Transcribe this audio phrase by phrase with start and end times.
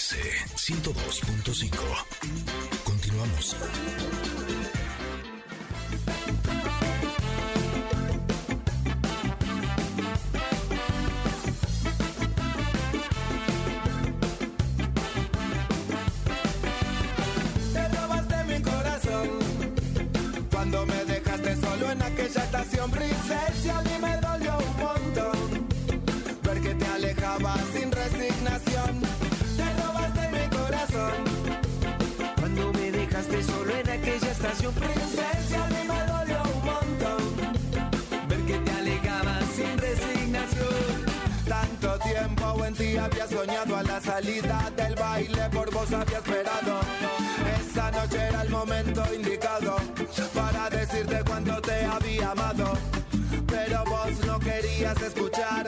[0.00, 0.16] MBS
[0.56, 1.76] 102.5.
[2.84, 3.56] Continuamos.
[17.74, 19.28] Te robaste mi corazón
[20.50, 23.78] cuando me dejaste solo en aquella estación princesa.
[23.78, 25.68] A mí me dolió un montón
[26.42, 27.92] ver que te alejabas sin
[43.00, 46.80] había soñado a la salida del baile, por vos había esperado.
[47.60, 49.76] Esa noche era el momento indicado
[50.34, 52.72] para decirte cuánto te había amado.
[53.46, 55.66] Pero vos no querías escuchar,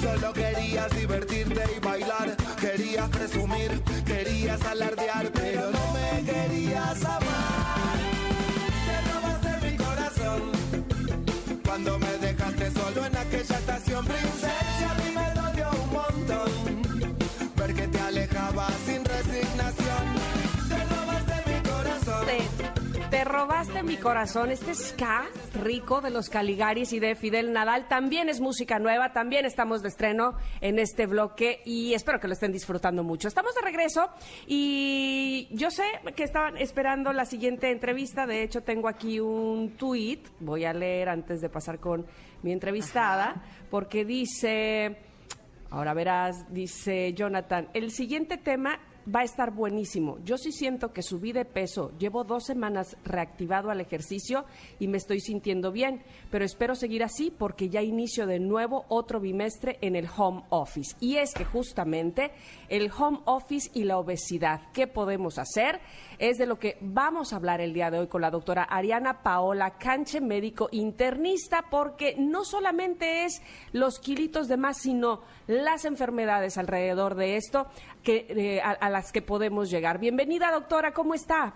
[0.00, 2.36] solo querías divertirte y bailar.
[2.60, 7.98] Querías presumir, querías alardear, pero no me querías amar.
[8.86, 10.42] Te robaste mi corazón
[11.64, 15.01] cuando me dejaste solo en aquella estación princesa.
[23.42, 24.52] Robaste mi corazón.
[24.52, 25.24] Este ska
[25.64, 29.12] rico de los Caligaris y de Fidel Nadal también es música nueva.
[29.12, 33.26] También estamos de estreno en este bloque y espero que lo estén disfrutando mucho.
[33.26, 34.10] Estamos de regreso
[34.46, 35.82] y yo sé
[36.14, 38.28] que estaban esperando la siguiente entrevista.
[38.28, 40.20] De hecho, tengo aquí un tweet.
[40.38, 42.06] Voy a leer antes de pasar con
[42.44, 44.98] mi entrevistada porque dice.
[45.70, 48.78] Ahora verás, dice Jonathan, el siguiente tema
[49.12, 50.18] va a estar buenísimo.
[50.24, 54.44] Yo sí siento que subí de peso, llevo dos semanas reactivado al ejercicio
[54.78, 59.20] y me estoy sintiendo bien, pero espero seguir así porque ya inicio de nuevo otro
[59.20, 60.96] bimestre en el home office.
[61.00, 62.32] Y es que justamente
[62.68, 65.80] el home office y la obesidad, ¿qué podemos hacer?
[66.18, 69.22] Es de lo que vamos a hablar el día de hoy con la doctora Ariana
[69.22, 76.58] Paola Canche, médico internista, porque no solamente es los kilitos de más, sino las enfermedades
[76.58, 77.66] alrededor de esto
[78.02, 79.98] que, eh, a, a las que podemos llegar.
[79.98, 81.54] Bienvenida, doctora, ¿cómo está?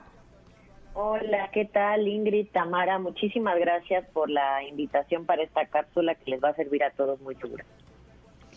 [0.95, 2.99] Hola, ¿qué tal Ingrid, Tamara?
[2.99, 7.21] Muchísimas gracias por la invitación para esta cápsula que les va a servir a todos
[7.21, 7.67] muy segura.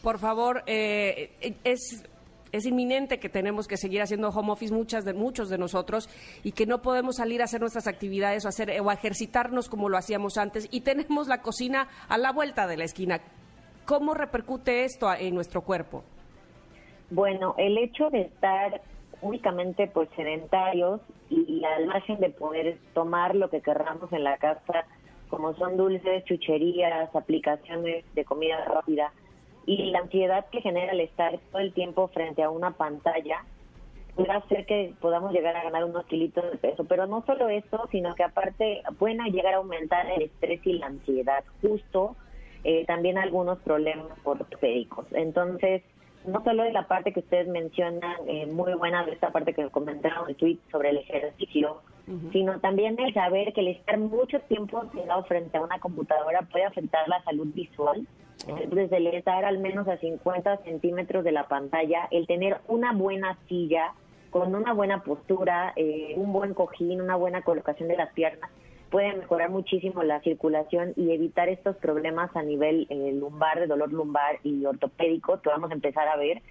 [0.02, 1.32] Por favor, eh,
[1.66, 2.06] es
[2.52, 6.10] es inminente que tenemos que seguir haciendo home office muchas de muchos de nosotros
[6.44, 9.98] y que no podemos salir a hacer nuestras actividades o hacer o ejercitarnos como lo
[9.98, 13.22] hacíamos antes y tenemos la cocina a la vuelta de la esquina.
[13.86, 16.04] ¿Cómo repercute esto en nuestro cuerpo?
[17.12, 18.82] Bueno, el hecho de estar
[19.22, 24.86] únicamente pues sedentarios y al margen de poder tomar lo que querramos en la casa,
[25.30, 29.12] como son dulces, chucherías, aplicaciones de comida rápida,
[29.66, 33.44] y la ansiedad que genera el estar todo el tiempo frente a una pantalla
[34.16, 36.86] puede hacer que podamos llegar a ganar unos kilitos de peso.
[36.86, 40.88] Pero no solo eso, sino que aparte pueden llegar a aumentar el estrés y la
[40.88, 42.16] ansiedad, justo
[42.64, 45.06] eh, también algunos problemas ortopédicos.
[45.12, 45.84] Entonces,
[46.26, 49.70] no solo es la parte que ustedes mencionan, eh, muy buena de esta parte que
[49.70, 51.82] comentaron en el tweet sobre el ejercicio,
[52.32, 56.66] sino también el saber que el estar mucho tiempo sentado frente a una computadora puede
[56.66, 58.08] afectar la salud visual.
[58.72, 63.38] Desde el estar al menos a 50 centímetros de la pantalla, el tener una buena
[63.48, 63.94] silla
[64.32, 68.50] con una buena postura, eh, un buen cojín, una buena colocación de las piernas,
[68.90, 73.92] puede mejorar muchísimo la circulación y evitar estos problemas a nivel eh, lumbar, de dolor
[73.92, 76.42] lumbar y ortopédico que vamos a empezar a ver.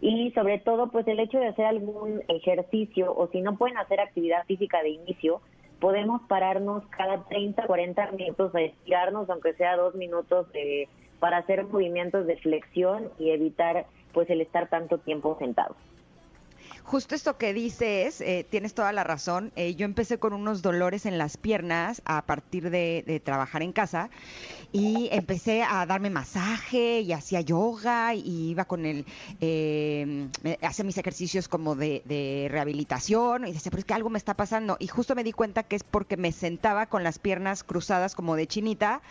[0.00, 4.00] Y sobre todo, pues el hecho de hacer algún ejercicio o si no pueden hacer
[4.00, 5.40] actividad física de inicio,
[5.80, 11.64] podemos pararnos cada 30, 40 minutos a estirarnos, aunque sea dos minutos, eh, para hacer
[11.64, 15.76] movimientos de flexión y evitar pues el estar tanto tiempo sentados.
[16.86, 19.50] Justo esto que dices, eh, tienes toda la razón.
[19.56, 24.08] Eh, yo empecé con unos dolores en las piernas a partir de, trabajar en casa
[24.70, 29.04] y empecé a darme masaje y hacía yoga y iba con el,
[29.40, 30.28] eh,
[30.62, 34.34] hacía mis ejercicios como de, de, rehabilitación y decía, pero es que algo me está
[34.34, 34.76] pasando.
[34.78, 38.36] Y justo me di cuenta que es porque me sentaba con las piernas cruzadas como
[38.36, 39.02] de chinita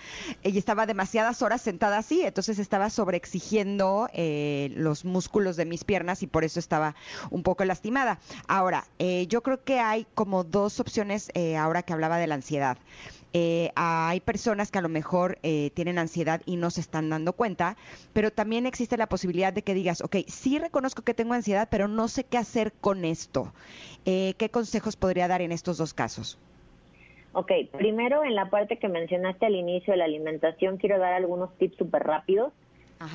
[0.43, 6.23] y estaba demasiadas horas sentada así, entonces estaba sobreexigiendo eh, los músculos de mis piernas
[6.23, 6.95] y por eso estaba
[7.31, 8.19] un poco lastimada.
[8.47, 12.35] Ahora, eh, yo creo que hay como dos opciones eh, ahora que hablaba de la
[12.35, 12.77] ansiedad.
[13.37, 17.33] Eh, hay personas que a lo mejor eh, tienen ansiedad y no se están dando
[17.33, 17.75] cuenta,
[18.13, 21.89] pero también existe la posibilidad de que digas, ok, sí reconozco que tengo ansiedad, pero
[21.89, 23.51] no sé qué hacer con esto.
[24.05, 26.39] Eh, ¿Qué consejos podría dar en estos dos casos?
[27.33, 31.53] Ok, primero en la parte que mencionaste al inicio de la alimentación, quiero dar algunos
[31.57, 32.53] tips súper rápidos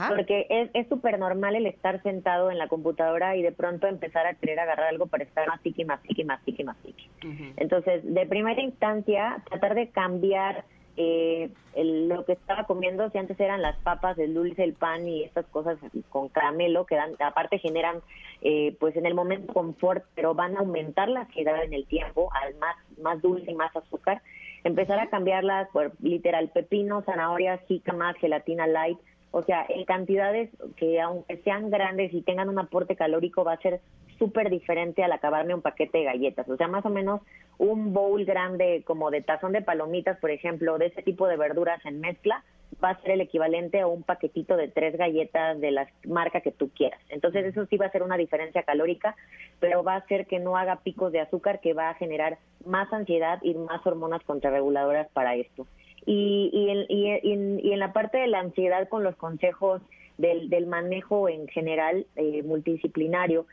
[0.09, 4.35] Porque es súper normal el estar sentado en la computadora y de pronto empezar a
[4.35, 7.09] querer agarrar algo para estar más tiki, más tiki, más tiki, más tiki.
[7.57, 10.65] Entonces, de primera instancia, tratar de cambiar
[10.97, 15.25] eh, lo que estaba comiendo, si antes eran las papas, el dulce, el pan y
[15.25, 15.79] estas cosas
[16.11, 18.01] con caramelo, que dan, aparte generan,
[18.43, 22.31] eh, pues en el momento confort, pero van a aumentar la ansiedad en el tiempo,
[22.43, 24.21] al más, más dulce y más azúcar,
[24.63, 27.61] empezar a cambiarlas por literal pepino, zanahoria,
[27.97, 28.99] más gelatina light,
[29.33, 33.61] o sea, en cantidades que aunque sean grandes y tengan un aporte calórico va a
[33.61, 33.81] ser
[34.19, 36.49] súper diferente al acabarme un paquete de galletas.
[36.49, 37.23] O sea, más o menos
[37.59, 41.85] un bowl grande como de tazón de palomitas, por ejemplo, de ese tipo de verduras
[41.87, 42.45] en mezcla,
[42.83, 46.53] va a ser el equivalente a un paquetito de tres galletas de la marca que
[46.53, 47.01] tú quieras.
[47.09, 49.17] Entonces eso sí va a ser una diferencia calórica,
[49.59, 52.93] pero va a hacer que no haga picos de azúcar que va a generar más
[52.93, 55.67] ansiedad y más hormonas contrarreguladoras para esto.
[56.07, 59.83] Y, y, en, la parte de la ansiedad con los consejos
[60.19, 63.47] del, del manejo en general eh, multidisciplinario,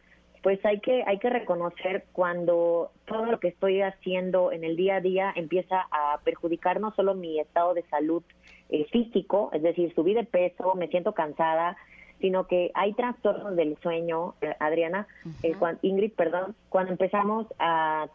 [0.43, 4.95] pues hay que, hay que reconocer cuando todo lo que estoy haciendo en el día
[4.95, 8.23] a día empieza a perjudicar no solo mi estado de salud
[8.69, 11.77] eh, físico, es decir, subí de peso, me siento cansada,
[12.19, 15.07] sino que hay trastornos del sueño, eh, Adriana,
[15.43, 18.07] eh, Ingrid, perdón, cuando empezamos a,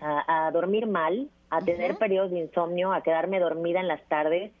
[0.00, 4.52] a, dormir mal, a tener periodos de insomnio, a quedarme dormida en las tardes,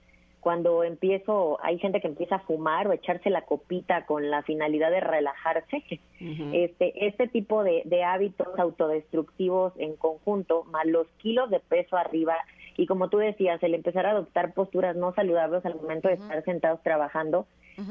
[0.46, 4.92] cuando empiezo, hay gente que empieza a fumar o echarse la copita con la finalidad
[4.92, 5.82] de relajarse,
[6.20, 12.36] este, este tipo de, de, hábitos autodestructivos en conjunto, más los kilos de peso arriba,
[12.76, 16.44] y como tú decías, el empezar a adoptar posturas no saludables al momento de estar
[16.44, 17.46] sentados trabajando,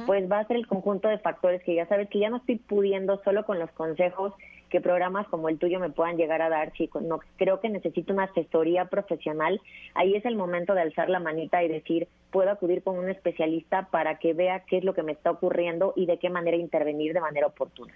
[0.06, 2.56] pues va a ser el conjunto de factores que ya sabes que ya no estoy
[2.58, 4.34] pudiendo solo con los consejos
[4.70, 6.74] que programas como el tuyo me puedan llegar a dar.
[6.76, 9.62] Si no, creo que necesito una asesoría profesional,
[9.94, 13.88] ahí es el momento de alzar la manita y decir, puedo acudir con un especialista
[13.92, 17.14] para que vea qué es lo que me está ocurriendo y de qué manera intervenir
[17.14, 17.94] de manera oportuna.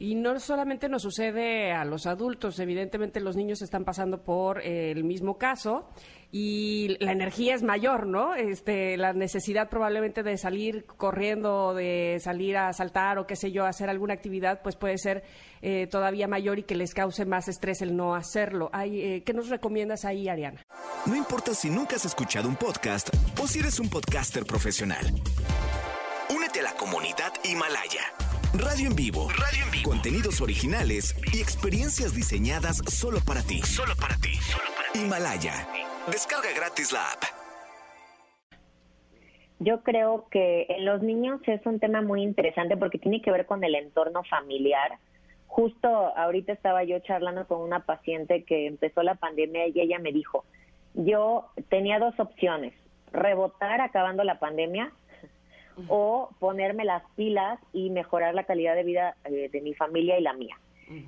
[0.00, 5.02] Y no solamente nos sucede a los adultos, evidentemente los niños están pasando por el
[5.02, 5.88] mismo caso
[6.30, 8.34] y la energía es mayor, ¿no?
[8.34, 13.64] Este, la necesidad probablemente de salir corriendo, de salir a saltar o qué sé yo,
[13.64, 15.24] hacer alguna actividad, pues puede ser
[15.62, 18.70] eh, todavía mayor y que les cause más estrés el no hacerlo.
[18.72, 20.64] Eh, ¿Qué nos recomiendas ahí, Ariana?
[21.06, 23.08] No importa si nunca has escuchado un podcast
[23.42, 25.06] o si eres un podcaster profesional.
[26.32, 28.27] Únete a la comunidad Himalaya.
[28.58, 29.28] Radio en vivo.
[29.30, 29.88] Radio en vivo.
[29.88, 33.58] Contenidos originales y experiencias diseñadas solo para ti.
[33.62, 34.34] Solo para ti.
[34.34, 34.98] Solo para ti.
[34.98, 35.52] Himalaya.
[36.10, 37.22] Descarga gratis la app.
[39.60, 43.46] Yo creo que en los niños es un tema muy interesante porque tiene que ver
[43.46, 44.98] con el entorno familiar.
[45.46, 50.12] Justo ahorita estaba yo charlando con una paciente que empezó la pandemia y ella me
[50.12, 50.44] dijo,
[50.94, 52.74] yo tenía dos opciones,
[53.12, 54.92] rebotar acabando la pandemia
[55.88, 60.22] o ponerme las pilas y mejorar la calidad de vida eh, de mi familia y
[60.22, 60.56] la mía.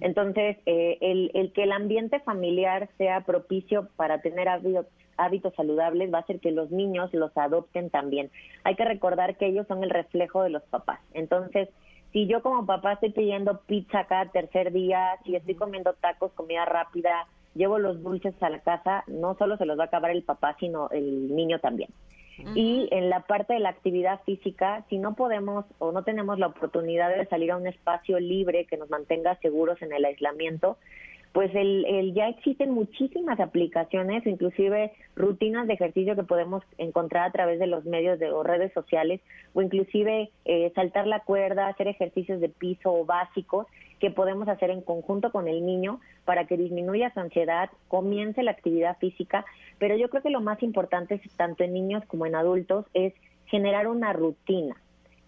[0.00, 4.86] Entonces, eh, el, el, que el ambiente familiar sea propicio para tener hábitos,
[5.16, 8.30] hábitos saludables va a hacer que los niños los adopten también.
[8.64, 11.00] Hay que recordar que ellos son el reflejo de los papás.
[11.14, 11.68] Entonces,
[12.12, 16.64] si yo como papá estoy pidiendo pizza cada tercer día, si estoy comiendo tacos, comida
[16.64, 20.22] rápida, llevo los dulces a la casa, no solo se los va a acabar el
[20.22, 21.90] papá, sino el niño también.
[22.54, 26.48] Y en la parte de la actividad física, si no podemos o no tenemos la
[26.48, 30.78] oportunidad de salir a un espacio libre que nos mantenga seguros en el aislamiento,
[31.32, 37.32] pues el, el, ya existen muchísimas aplicaciones, inclusive rutinas de ejercicio que podemos encontrar a
[37.32, 39.20] través de los medios de o redes sociales,
[39.54, 43.66] o inclusive eh, saltar la cuerda, hacer ejercicios de piso o básicos
[44.00, 48.50] que podemos hacer en conjunto con el niño para que disminuya su ansiedad, comience la
[48.50, 49.44] actividad física,
[49.78, 53.14] pero yo creo que lo más importante, tanto en niños como en adultos, es
[53.46, 54.76] generar una rutina.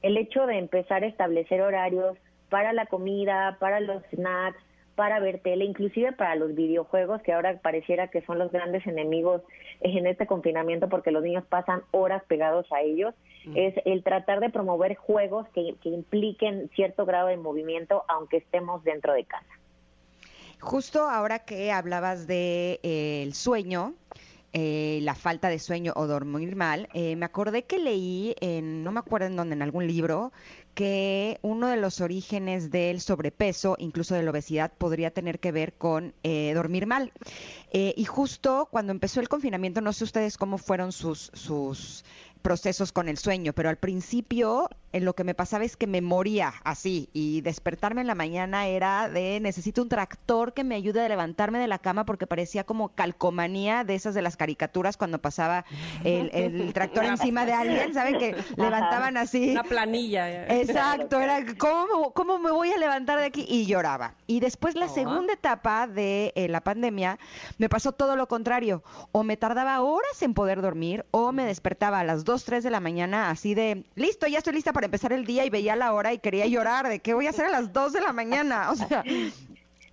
[0.00, 2.16] El hecho de empezar a establecer horarios
[2.48, 4.58] para la comida, para los snacks,
[5.02, 9.42] para ver tele, inclusive para los videojuegos, que ahora pareciera que son los grandes enemigos
[9.80, 13.12] en este confinamiento porque los niños pasan horas pegados a ellos,
[13.44, 13.56] mm.
[13.56, 19.12] es el tratar de promover juegos que, impliquen cierto grado de movimiento aunque estemos dentro
[19.12, 19.58] de casa.
[20.60, 23.94] Justo ahora que hablabas de eh, el sueño,
[24.52, 28.92] eh, la falta de sueño o dormir mal, eh, me acordé que leí en, no
[28.92, 30.30] me acuerdo en dónde, en algún libro,
[30.74, 35.74] que uno de los orígenes del sobrepeso, incluso de la obesidad, podría tener que ver
[35.74, 37.12] con eh, dormir mal.
[37.72, 42.04] Eh, y justo cuando empezó el confinamiento, no sé ustedes cómo fueron sus, sus
[42.42, 46.02] procesos con el sueño, pero al principio en lo que me pasaba es que me
[46.02, 51.00] moría así y despertarme en la mañana era de necesito un tractor que me ayude
[51.00, 55.20] a levantarme de la cama porque parecía como calcomanía de esas de las caricaturas cuando
[55.20, 55.64] pasaba
[56.04, 58.18] el, tractor encima de alguien, ¿saben?
[58.18, 59.52] Que levantaban así.
[59.52, 60.46] Una planilla.
[60.48, 63.46] Exacto, era ¿cómo, ¿cómo me voy a levantar de aquí?
[63.48, 64.14] Y lloraba.
[64.26, 67.18] Y después la segunda etapa de eh, la pandemia
[67.58, 68.82] me pasó todo lo contrario.
[69.12, 72.70] O me tardaba horas en poder dormir o me despertaba a las 2, 3 de
[72.70, 75.92] la mañana así de, listo, ya estoy lista para empezar el día y veía la
[75.92, 78.70] hora y quería llorar de qué voy a hacer a las 2 de la mañana.
[78.70, 79.04] O sea,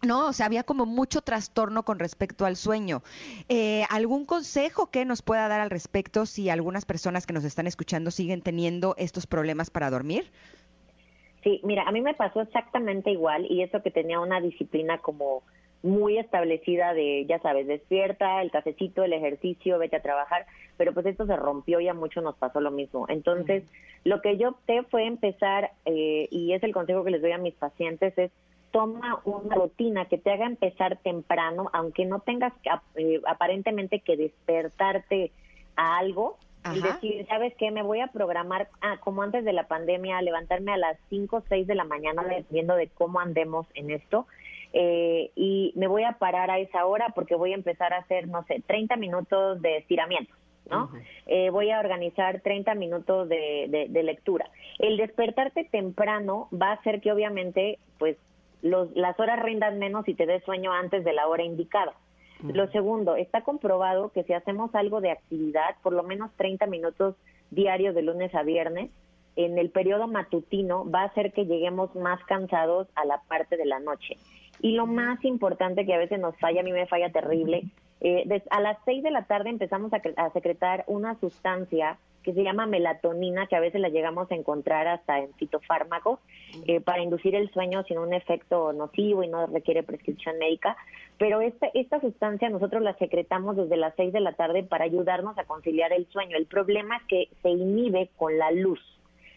[0.07, 3.03] no, o sea, había como mucho trastorno con respecto al sueño.
[3.49, 7.67] Eh, ¿Algún consejo que nos pueda dar al respecto si algunas personas que nos están
[7.67, 10.31] escuchando siguen teniendo estos problemas para dormir?
[11.43, 15.43] Sí, mira, a mí me pasó exactamente igual y eso que tenía una disciplina como
[15.81, 20.45] muy establecida de, ya sabes, despierta, el cafecito, el ejercicio, vete a trabajar,
[20.77, 23.05] pero pues esto se rompió y a muchos nos pasó lo mismo.
[23.09, 23.63] Entonces,
[24.03, 27.37] lo que yo opté fue empezar, eh, y es el consejo que les doy a
[27.37, 28.31] mis pacientes, es
[28.71, 32.53] toma una rutina que te haga empezar temprano, aunque no tengas
[32.95, 35.31] eh, aparentemente que despertarte
[35.75, 36.37] a algo,
[36.75, 37.71] y decir, ¿sabes qué?
[37.71, 41.43] Me voy a programar, ah, como antes de la pandemia, levantarme a las 5 o
[41.47, 44.27] 6 de la mañana, dependiendo de cómo andemos en esto,
[44.73, 48.27] eh, y me voy a parar a esa hora porque voy a empezar a hacer,
[48.27, 50.33] no sé, 30 minutos de estiramiento.
[50.69, 50.91] ¿no?
[51.25, 54.49] Eh, voy a organizar 30 minutos de, de, lectura.
[54.77, 58.17] El despertarte temprano va a hacer que obviamente, pues,
[58.61, 61.93] los, las horas rindan menos y te des sueño antes de la hora indicada.
[62.43, 67.15] Lo segundo, está comprobado que si hacemos algo de actividad, por lo menos 30 minutos
[67.51, 68.91] diarios de lunes a viernes,
[69.35, 73.65] en el periodo matutino va a hacer que lleguemos más cansados a la parte de
[73.65, 74.15] la noche.
[74.61, 77.63] Y lo más importante que a veces nos falla, a mí me falla terrible,
[78.01, 82.65] eh, a las 6 de la tarde empezamos a, secretar una sustancia que se llama
[82.65, 86.19] melatonina, que a veces la llegamos a encontrar hasta en fitofármacos,
[86.67, 90.77] eh, para inducir el sueño sin un efecto nocivo y no requiere prescripción médica.
[91.17, 95.37] Pero esta, esta sustancia nosotros la secretamos desde las 6 de la tarde para ayudarnos
[95.37, 96.37] a conciliar el sueño.
[96.37, 98.79] El problema es que se inhibe con la luz.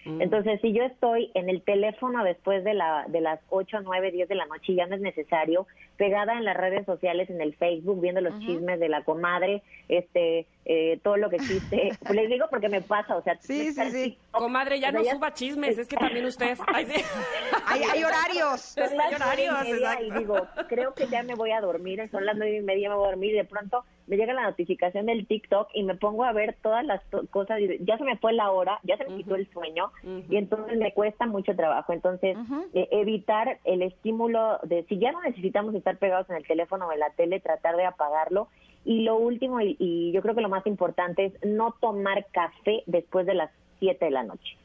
[0.04, 0.23] Mm.
[0.23, 4.28] Entonces, si yo estoy en el teléfono después de, la, de las 8, 9, 10
[4.28, 5.66] de la noche y ya no es necesario,
[5.97, 10.47] pegada en las redes sociales, en el Facebook, viendo los chismes de la comadre, este,
[10.64, 11.90] eh, todo lo que existe.
[12.12, 14.18] Les digo porque me pasa, o sea, sí, sí, sí.
[14.30, 16.59] Comadre, ya no suba chismes, es que también usted.
[16.75, 18.76] hay, hay, horarios.
[18.76, 19.56] Las horarios,
[20.00, 22.97] y digo, creo que ya me voy a dormir, son las nueve y media, me
[22.97, 26.25] voy a dormir, y de pronto me llega la notificación del TikTok y me pongo
[26.25, 27.00] a ver todas las
[27.31, 29.90] cosas, y ya se me fue la hora, ya se me quitó el sueño,
[30.28, 31.95] y entonces me cuesta mucho trabajo.
[31.95, 32.37] Entonces,
[32.75, 36.92] eh, evitar el estímulo de, si ya no necesitamos estar pegados en el teléfono o
[36.92, 38.49] en la tele, tratar de apagarlo
[38.85, 43.25] y lo último, y, yo creo que lo más importante, es no tomar café después
[43.25, 44.59] de las 7 de la noche.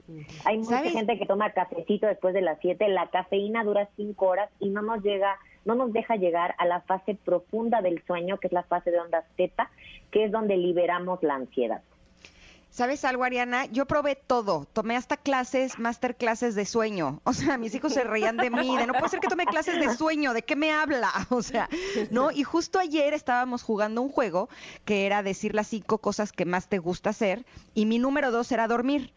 [0.43, 2.87] Hay mucha gente que toma cafecito después de las 7.
[2.89, 6.79] La cafeína dura 5 horas y no nos llega, no nos deja llegar a la
[6.81, 9.69] fase profunda del sueño, que es la fase de ondas teta,
[10.11, 11.81] que es donde liberamos la ansiedad.
[12.77, 13.65] ¿Sabes algo, Ariana?
[13.65, 14.67] Yo probé todo.
[14.71, 17.21] Tomé hasta clases, masterclasses de sueño.
[17.23, 19.79] O sea, mis hijos se reían de mí, de no puede ser que tome clases
[19.79, 21.11] de sueño, ¿de qué me habla?
[21.31, 21.69] O sea,
[22.11, 22.29] ¿no?
[22.29, 24.47] Y justo ayer estábamos jugando un juego
[24.85, 28.51] que era decir las cinco cosas que más te gusta hacer y mi número dos
[28.51, 29.11] era dormir.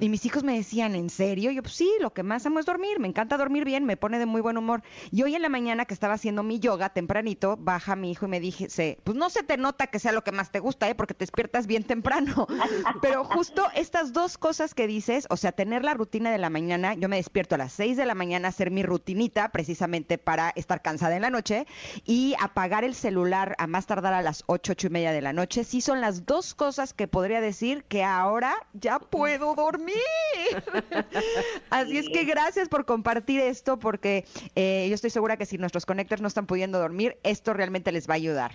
[0.00, 1.50] Y mis hijos me decían, ¿en serio?
[1.50, 4.18] Yo, pues sí, lo que más amo es dormir, me encanta dormir bien, me pone
[4.18, 4.82] de muy buen humor.
[5.10, 8.28] Y hoy en la mañana que estaba haciendo mi yoga tempranito, baja mi hijo y
[8.28, 8.68] me dije,
[9.04, 10.94] pues no se te nota que sea lo que más te gusta, ¿eh?
[10.94, 12.46] Porque te despiertas bien temprano.
[13.06, 16.94] Pero justo estas dos cosas que dices, o sea, tener la rutina de la mañana,
[16.94, 20.50] yo me despierto a las 6 de la mañana a hacer mi rutinita precisamente para
[20.56, 21.66] estar cansada en la noche
[22.04, 25.32] y apagar el celular a más tardar a las 8, 8 y media de la
[25.32, 29.94] noche, sí son las dos cosas que podría decir que ahora ya puedo dormir.
[31.70, 35.86] Así es que gracias por compartir esto porque eh, yo estoy segura que si nuestros
[35.86, 38.52] conectores no están pudiendo dormir, esto realmente les va a ayudar.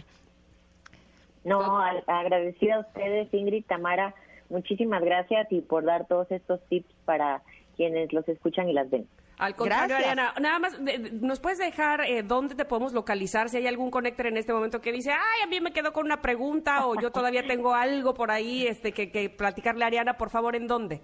[1.44, 4.14] No, agradecida a ustedes, Ingrid, Tamara.
[4.52, 7.42] Muchísimas gracias y por dar todos estos tips para
[7.78, 9.08] quienes los escuchan y las ven.
[9.38, 10.78] Al contrario, Ariana, nada más,
[11.14, 13.50] ¿nos puedes dejar eh, dónde te podemos localizar?
[13.50, 16.06] Si hay algún conector en este momento que dice, ay, a mí me quedo con
[16.06, 20.18] una pregunta o yo todavía tengo algo por ahí este, que, que platicarle a Ariana,
[20.18, 21.02] por favor, ¿en dónde?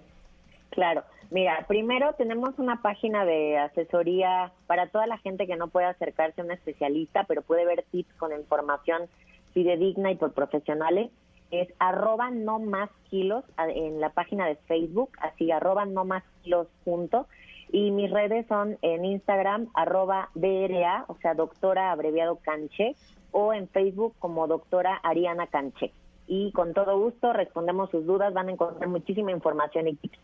[0.70, 5.86] Claro, mira, primero tenemos una página de asesoría para toda la gente que no puede
[5.86, 9.08] acercarse a un especialista, pero puede ver tips con información
[9.52, 11.10] fidedigna y por profesionales
[11.50, 16.68] es arroba no más kilos en la página de Facebook, así arroba no más kilos
[16.84, 17.26] junto.
[17.70, 22.94] Y mis redes son en Instagram, arroba DRA, o sea, doctora abreviado Canché,
[23.30, 25.92] o en Facebook como doctora Ariana Canché.
[26.26, 30.18] y con todo gusto respondemos sus dudas, van a encontrar muchísima información y tips.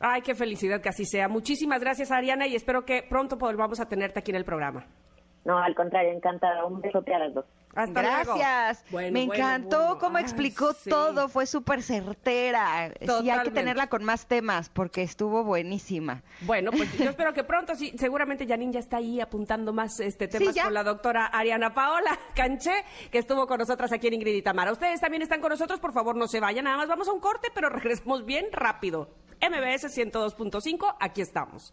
[0.00, 1.28] Ay, qué felicidad que así sea.
[1.28, 4.86] Muchísimas gracias, Ariana, y espero que pronto volvamos a tenerte aquí en el programa.
[5.44, 6.64] No, al contrario, encantada.
[6.64, 7.44] Un besote a las dos.
[7.74, 8.34] Hasta luego.
[8.36, 8.84] Gracias.
[8.90, 9.98] Bueno, Me bueno, encantó bueno.
[9.98, 10.90] cómo Ay, explicó sí.
[10.90, 12.88] todo, fue súper certera.
[12.88, 13.50] Sí, hay que Totalmente.
[13.52, 16.22] tenerla con más temas porque estuvo buenísima.
[16.42, 20.26] Bueno, pues yo espero que pronto, sí, seguramente Janine ya está ahí apuntando más este
[20.28, 24.42] temas con la doctora Ariana Paola Canché, que estuvo con nosotras aquí en Ingrid y
[24.42, 24.72] Tamara.
[24.72, 27.20] Ustedes también están con nosotros, por favor no se vayan, nada más vamos a un
[27.20, 29.08] corte, pero regresamos bien rápido.
[29.40, 31.72] MBS 102.5, aquí estamos.